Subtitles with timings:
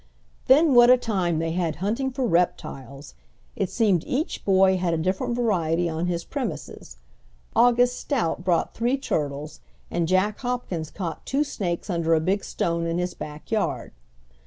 [0.47, 3.13] Then what a time they had hunting for reptiles!
[3.55, 6.97] It seemed each boy had a different variety on his premises.
[7.55, 9.59] August Stout brought three turtles
[9.91, 13.91] and Jack Hopkins caught two snakes under a big stone in his back yard.